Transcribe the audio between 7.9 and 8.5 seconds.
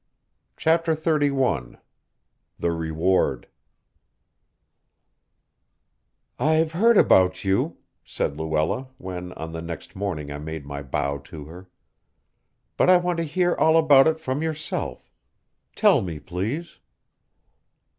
said